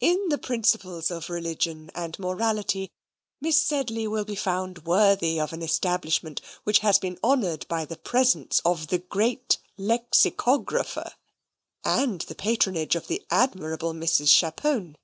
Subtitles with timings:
[0.00, 2.90] In the principles of religion and morality,
[3.40, 7.96] Miss Sedley will be found worthy of an establishment which has been honoured by the
[7.96, 11.12] presence of THE GREAT LEXICOGRAPHER,
[11.84, 14.34] and the patronage of the admirable Mrs.
[14.36, 14.96] Chapone.